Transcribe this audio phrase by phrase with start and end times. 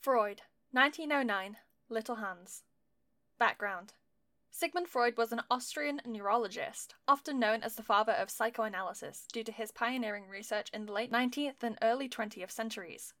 [0.00, 0.40] Freud,
[0.72, 1.58] 1909,
[1.90, 2.62] Little Hans.
[3.38, 3.92] Background
[4.50, 9.52] Sigmund Freud was an Austrian neurologist, often known as the father of psychoanalysis due to
[9.52, 13.12] his pioneering research in the late 19th and early 20th centuries.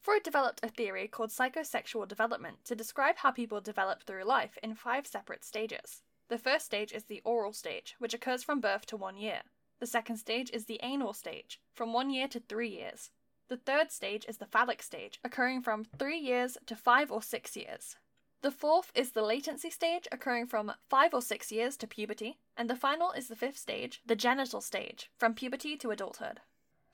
[0.00, 4.74] Freud developed a theory called psychosexual development to describe how people develop through life in
[4.74, 6.02] five separate stages.
[6.26, 9.42] The first stage is the oral stage, which occurs from birth to one year.
[9.78, 13.12] The second stage is the anal stage, from one year to three years.
[13.48, 17.56] The third stage is the phallic stage, occurring from three years to five or six
[17.56, 17.96] years.
[18.40, 22.38] The fourth is the latency stage, occurring from five or six years to puberty.
[22.56, 26.40] And the final is the fifth stage, the genital stage, from puberty to adulthood.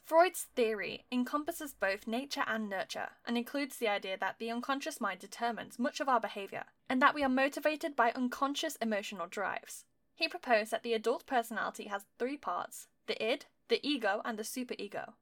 [0.05, 5.21] Freud's theory encompasses both nature and nurture, and includes the idea that the unconscious mind
[5.21, 9.85] determines much of our behavior, and that we are motivated by unconscious emotional drives.
[10.17, 14.43] He proposed that the adult personality has three parts the id, the ego, and the
[14.43, 15.15] superego.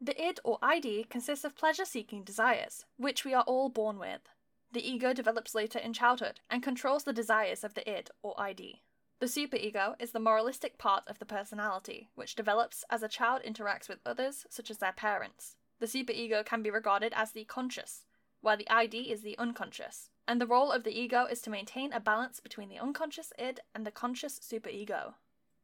[0.00, 4.28] The id or ID consists of pleasure seeking desires, which we are all born with.
[4.70, 8.82] The ego develops later in childhood and controls the desires of the id or ID.
[9.18, 13.88] The superego is the moralistic part of the personality, which develops as a child interacts
[13.88, 15.56] with others, such as their parents.
[15.80, 18.04] The superego can be regarded as the conscious,
[18.40, 21.92] while the ID is the unconscious, and the role of the ego is to maintain
[21.92, 25.14] a balance between the unconscious id and the conscious superego.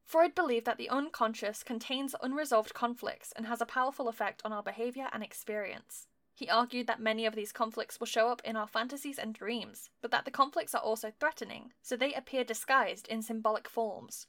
[0.05, 4.63] Freud believed that the unconscious contains unresolved conflicts and has a powerful effect on our
[4.63, 6.07] behavior and experience.
[6.35, 9.91] He argued that many of these conflicts will show up in our fantasies and dreams,
[10.03, 14.27] but that the conflicts are also threatening, so they appear disguised in symbolic forms.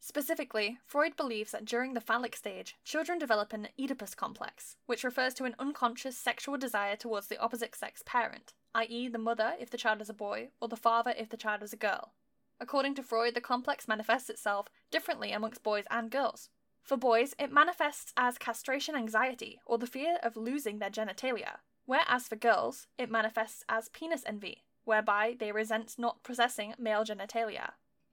[0.00, 5.34] Specifically, Freud believes that during the phallic stage, children develop an Oedipus complex, which refers
[5.34, 9.76] to an unconscious sexual desire towards the opposite sex parent, i.e., the mother if the
[9.76, 12.12] child is a boy, or the father if the child is a girl.
[12.60, 16.50] According to Freud, the complex manifests itself differently amongst boys and girls.
[16.82, 22.26] For boys, it manifests as castration anxiety or the fear of losing their genitalia, whereas
[22.26, 27.72] for girls, it manifests as penis envy, whereby they resent not possessing male genitalia.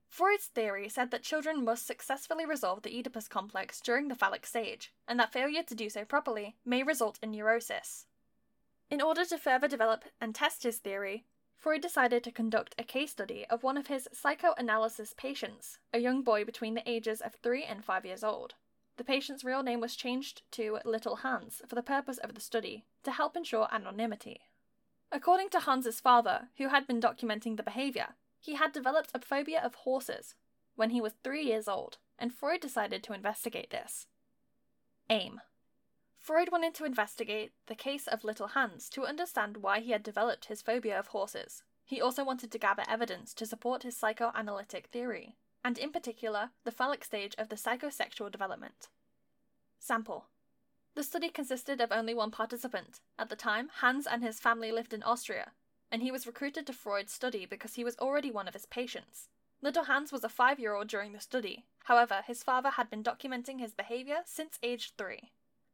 [0.09, 4.93] Freud's theory said that children must successfully resolve the Oedipus complex during the phallic stage,
[5.07, 8.05] and that failure to do so properly may result in neurosis.
[8.89, 11.25] In order to further develop and test his theory,
[11.65, 16.21] Freud decided to conduct a case study of one of his psychoanalysis patients, a young
[16.21, 18.53] boy between the ages of 3 and 5 years old.
[18.97, 22.85] The patient's real name was changed to Little Hans for the purpose of the study,
[23.01, 24.41] to help ensure anonymity.
[25.11, 28.09] According to Hans's father, who had been documenting the behavior,
[28.39, 30.35] he had developed a phobia of horses
[30.75, 34.05] when he was 3 years old, and Freud decided to investigate this.
[35.09, 35.41] Aim
[36.25, 40.45] Freud wanted to investigate the case of Little Hans to understand why he had developed
[40.45, 41.61] his phobia of horses.
[41.85, 46.71] He also wanted to gather evidence to support his psychoanalytic theory, and in particular, the
[46.71, 48.87] phallic stage of the psychosexual development.
[49.79, 50.25] Sample
[50.95, 53.01] The study consisted of only one participant.
[53.19, 55.51] At the time, Hans and his family lived in Austria,
[55.91, 59.29] and he was recruited to Freud's study because he was already one of his patients.
[59.61, 61.65] Little Hans was a five year old during the study.
[61.83, 65.29] However, his father had been documenting his behavior since age three.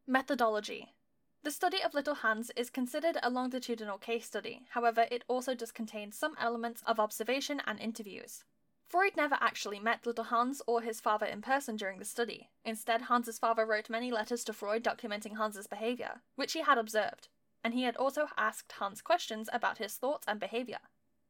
[0.07, 0.95] Methodology
[1.44, 5.72] The study of Little Hans is considered a longitudinal case study, however, it also does
[5.72, 8.44] contain some elements of observation and interviews.
[8.84, 12.50] Freud never actually met Little Hans or his father in person during the study.
[12.66, 17.28] Instead, Hans's father wrote many letters to Freud documenting Hans's behavior, which he had observed,
[17.63, 20.79] and he had also asked Hans questions about his thoughts and behavior.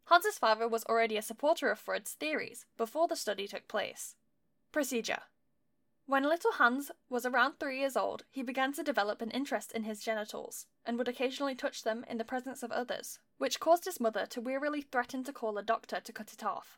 [0.06, 4.16] Hans's father was already a supporter of Freud's theories before the study took place.
[4.72, 5.24] Procedure
[6.12, 9.84] when little Hans was around three years old, he began to develop an interest in
[9.84, 14.02] his genitals, and would occasionally touch them in the presence of others, which caused his
[14.02, 16.78] mother to wearily threaten to call a doctor to cut it off.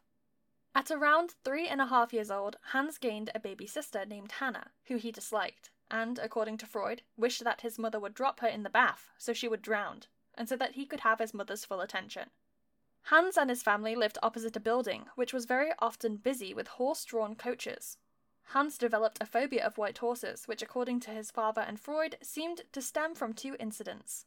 [0.75, 4.69] At around three and a half years old, Hans gained a baby sister named Hannah,
[4.83, 8.61] who he disliked, and, according to Freud, wished that his mother would drop her in
[8.61, 10.01] the bath so she would drown,
[10.35, 12.29] and so that he could have his mother's full attention.
[13.07, 17.03] Hans and his family lived opposite a building which was very often busy with horse
[17.03, 17.97] drawn coaches,
[18.47, 22.61] Hans developed a phobia of white horses, which, according to his father and Freud, seemed
[22.71, 24.25] to stem from two incidents.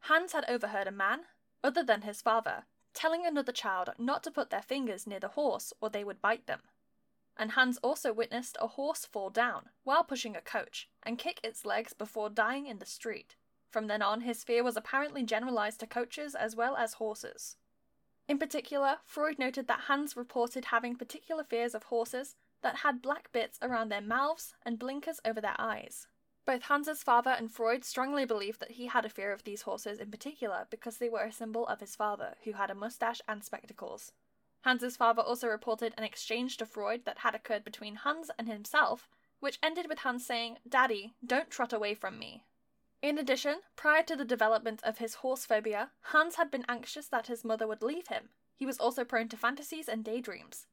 [0.00, 1.26] Hans had overheard a man,
[1.62, 2.64] other than his father,
[2.94, 6.46] telling another child not to put their fingers near the horse or they would bite
[6.46, 6.62] them.
[7.36, 11.66] And Hans also witnessed a horse fall down while pushing a coach and kick its
[11.66, 13.36] legs before dying in the street.
[13.68, 17.56] From then on, his fear was apparently generalized to coaches as well as horses.
[18.26, 23.30] In particular, Freud noted that Hans reported having particular fears of horses that had black
[23.32, 26.06] bits around their mouths and blinkers over their eyes.
[26.46, 29.98] Both Hans's father and Freud strongly believed that he had a fear of these horses
[29.98, 33.42] in particular because they were a symbol of his father, who had a mustache and
[33.42, 34.12] spectacles.
[34.62, 39.08] Hans's father also reported an exchange to Freud that had occurred between Hans and himself,
[39.40, 42.44] which ended with Hans saying, Daddy, don't trot away from me.
[43.02, 47.26] In addition, prior to the development of his horse phobia, Hans had been anxious that
[47.26, 48.30] his mother would leave him.
[48.56, 50.66] He was also prone to fantasies and daydreams.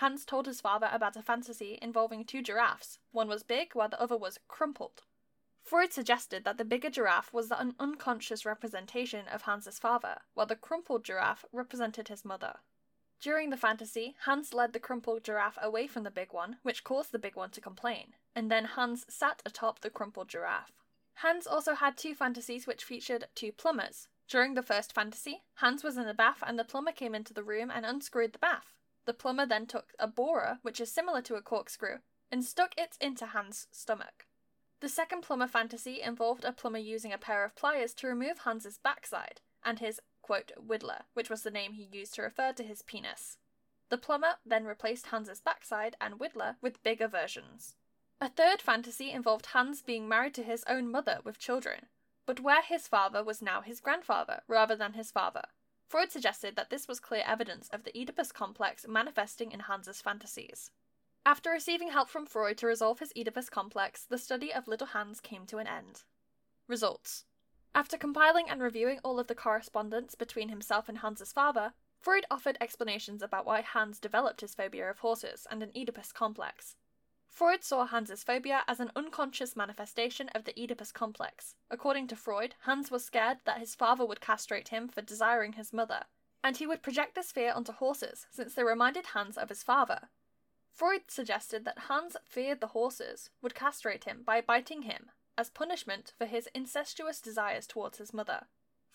[0.00, 2.98] Hans told his father about a fantasy involving two giraffes.
[3.12, 5.04] One was big, while the other was crumpled.
[5.62, 10.54] Freud suggested that the bigger giraffe was an unconscious representation of Hans's father, while the
[10.54, 12.58] crumpled giraffe represented his mother.
[13.20, 17.10] During the fantasy, Hans led the crumpled giraffe away from the big one, which caused
[17.10, 20.84] the big one to complain, and then Hans sat atop the crumpled giraffe.
[21.14, 24.08] Hans also had two fantasies which featured two plumbers.
[24.28, 27.42] During the first fantasy, Hans was in the bath and the plumber came into the
[27.42, 28.74] room and unscrewed the bath.
[29.06, 31.98] The plumber then took a borer, which is similar to a corkscrew,
[32.30, 34.26] and stuck it into Hans' stomach.
[34.80, 38.78] The second plumber fantasy involved a plumber using a pair of pliers to remove Hans's
[38.78, 42.82] backside and his quote widdler, which was the name he used to refer to his
[42.82, 43.38] penis.
[43.88, 47.76] The plumber then replaced Hans's backside and widdler with bigger versions.
[48.20, 51.86] A third fantasy involved Hans being married to his own mother with children,
[52.26, 55.44] but where his father was now his grandfather rather than his father.
[55.88, 60.70] Freud suggested that this was clear evidence of the Oedipus complex manifesting in Hans's fantasies.
[61.24, 65.20] After receiving help from Freud to resolve his Oedipus complex, the study of little Hans
[65.20, 66.02] came to an end.
[66.66, 67.24] Results
[67.74, 72.58] After compiling and reviewing all of the correspondence between himself and Hans's father, Freud offered
[72.60, 76.76] explanations about why Hans developed his phobia of horses and an Oedipus complex.
[77.28, 81.54] Freud saw Hans's phobia as an unconscious manifestation of the Oedipus complex.
[81.70, 85.72] According to Freud, Hans was scared that his father would castrate him for desiring his
[85.72, 86.04] mother,
[86.42, 90.08] and he would project this fear onto horses since they reminded Hans of his father,
[90.76, 96.12] Freud suggested that Hans feared the horses would castrate him by biting him as punishment
[96.18, 98.46] for his incestuous desires towards his mother.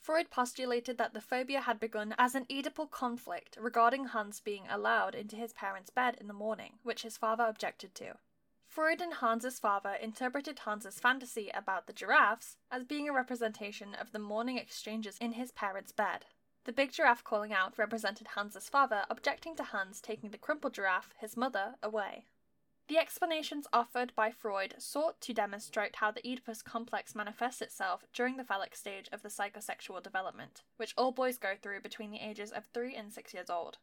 [0.02, 5.14] Freud postulated that the phobia had begun as an Oedipal conflict regarding Hans being allowed
[5.14, 8.18] into his parents' bed in the morning, which his father objected to.
[8.66, 14.12] Freud and Hans's father interpreted Hans's fantasy about the giraffes as being a representation of
[14.12, 16.26] the morning exchanges in his parents' bed.
[16.64, 21.14] The big giraffe calling out represented Hans's father objecting to Hans taking the crumpled giraffe,
[21.20, 22.26] his mother, away.
[22.92, 28.36] The explanations offered by Freud sought to demonstrate how the Oedipus complex manifests itself during
[28.36, 32.52] the phallic stage of the psychosexual development, which all boys go through between the ages
[32.52, 33.78] of 3 and 6 years old.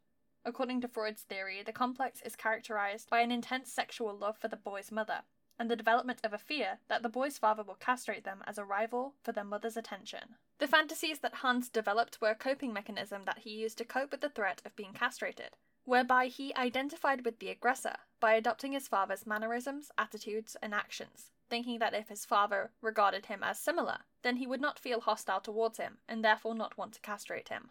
[0.44, 4.56] According to Freud's theory, the complex is characterized by an intense sexual love for the
[4.56, 5.22] boy's mother,
[5.58, 8.64] and the development of a fear that the boy's father will castrate them as a
[8.66, 10.34] rival for their mother's attention.
[10.58, 14.20] The fantasies that Hans developed were a coping mechanism that he used to cope with
[14.20, 15.56] the threat of being castrated,
[15.88, 21.79] whereby he identified with the aggressor by adopting his father's mannerisms, attitudes, and actions, thinking
[21.79, 25.79] that if his father regarded him as similar, then he would not feel hostile towards
[25.79, 27.70] him and therefore not want to castrate him.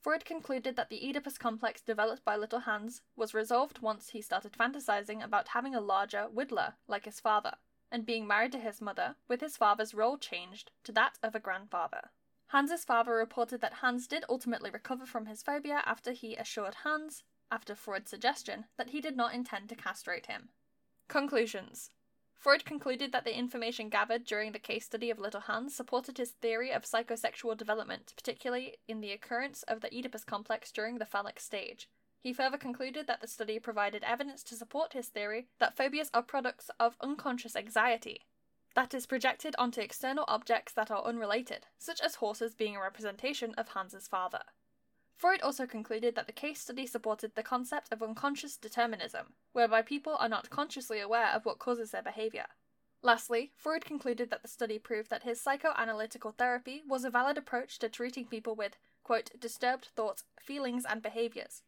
[0.00, 4.52] Freud concluded that the Oedipus complex developed by little Hans was resolved once he started
[4.52, 7.54] fantasizing about having a larger widdler like his father,
[7.92, 11.40] and being married to his mother, with his father's role changed to that of a
[11.40, 12.10] grandfather.
[12.48, 17.22] Hans's father reported that Hans did ultimately recover from his phobia after he assured Hans,
[17.50, 20.50] after Freud's suggestion, that he did not intend to castrate him.
[21.08, 21.90] Conclusions
[22.38, 26.30] Freud concluded that the information gathered during the case study of Little Hans supported his
[26.30, 31.40] theory of psychosexual development, particularly in the occurrence of the Oedipus complex during the phallic
[31.40, 31.88] stage.
[32.20, 36.22] He further concluded that the study provided evidence to support his theory that phobias are
[36.22, 38.26] products of unconscious anxiety,
[38.74, 43.52] that is projected onto external objects that are unrelated, such as horses being a representation
[43.54, 44.42] of Hans's father.
[45.18, 50.16] Freud also concluded that the case study supported the concept of unconscious determinism, whereby people
[50.20, 52.46] are not consciously aware of what causes their behavior.
[53.02, 57.80] Lastly, Freud concluded that the study proved that his psychoanalytical therapy was a valid approach
[57.80, 61.62] to treating people with, quote, disturbed thoughts, feelings, and behaviors,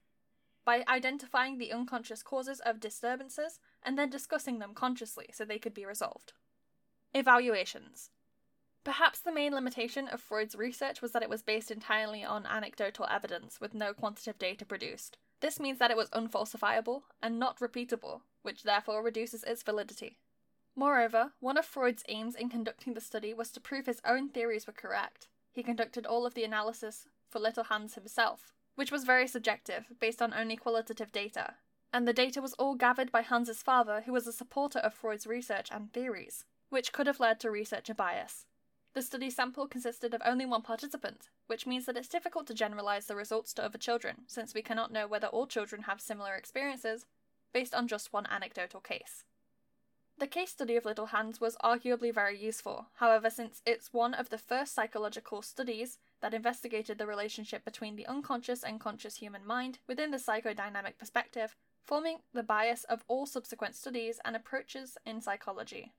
[0.64, 5.75] by identifying the unconscious causes of disturbances and then discussing them consciously so they could
[5.75, 6.35] be resolved.
[7.12, 8.11] Evaluations
[8.82, 13.06] Perhaps the main limitation of Freud's research was that it was based entirely on anecdotal
[13.10, 15.18] evidence with no quantitative data produced.
[15.40, 20.18] This means that it was unfalsifiable and not repeatable, which therefore reduces its validity.
[20.75, 24.66] Moreover, one of Freud's aims in conducting the study was to prove his own theories
[24.66, 25.28] were correct.
[25.52, 30.22] He conducted all of the analysis for Little Hans himself, which was very subjective, based
[30.22, 31.54] on only qualitative data.
[31.92, 35.26] And the data was all gathered by Hans's father, who was a supporter of Freud's
[35.26, 38.46] research and theories, which could have led to researcher bias.
[38.92, 43.06] The study sample consisted of only one participant, which means that it's difficult to generalize
[43.06, 47.06] the results to other children, since we cannot know whether all children have similar experiences
[47.52, 49.25] based on just one anecdotal case.
[50.18, 54.28] The case study of Little Hans was arguably very useful, however, since it's one of
[54.28, 59.78] the first psychological studies that investigated the relationship between the unconscious and conscious human mind
[59.87, 65.92] within the psychodynamic perspective, forming the bias of all subsequent studies and approaches in psychology.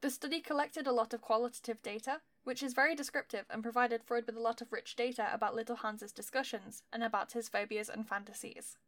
[0.00, 4.26] The study collected a lot of qualitative data, which is very descriptive and provided Freud
[4.26, 8.08] with a lot of rich data about little Hans's discussions and about his phobias and
[8.08, 8.78] fantasies.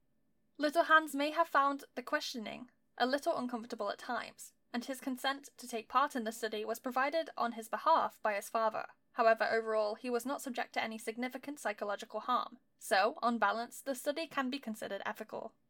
[0.57, 5.49] Little Hans may have found the questioning a little uncomfortable at times, and his consent
[5.59, 8.87] to take part in the study was provided on his behalf by his father.
[9.15, 13.95] However, overall, he was not subject to any significant psychological harm, so, on balance, the
[13.95, 15.53] study can be considered ethical.